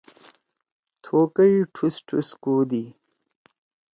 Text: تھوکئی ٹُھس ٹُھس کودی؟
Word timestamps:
تھوکئی 1.03 1.55
ٹُھس 1.73 1.95
ٹُھس 2.07 2.29
کودی؟ 2.43 2.83